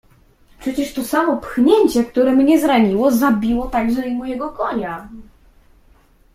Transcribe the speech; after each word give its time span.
"Przecież 0.59 0.93
to 0.93 1.03
samo 1.03 1.37
pchnięcie, 1.37 2.03
które 2.05 2.31
mnie 2.31 2.59
zraniło, 2.59 3.11
zabiło 3.11 3.67
także 3.67 4.07
i 4.07 4.15
mojego 4.15 4.49
konia!" 4.49 5.09